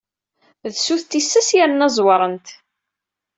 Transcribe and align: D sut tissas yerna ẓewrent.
D 0.73 0.75
sut 0.85 1.07
tissas 1.11 1.49
yerna 1.57 1.87
ẓewrent. 1.95 2.47